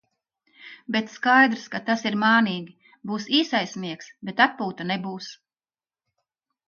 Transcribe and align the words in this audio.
Bet 0.95 1.11
skaidrs, 1.15 1.65
ka 1.75 1.81
tas 1.89 2.05
ir 2.11 2.17
mānīgi. 2.23 2.73
Būs 3.11 3.29
īsais 3.41 3.77
miegs, 3.85 4.09
bet 4.31 4.43
atpūta 4.47 4.89
nebūs. 4.93 5.33